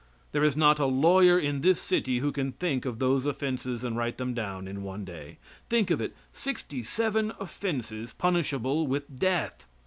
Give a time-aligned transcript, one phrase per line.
[0.31, 3.95] There is not a lawyer in this city who can think of those offenses and
[3.95, 5.37] write them down in one day.
[5.69, 6.15] Think of it!
[6.33, 9.67] Sixty seven offenses punishable with death!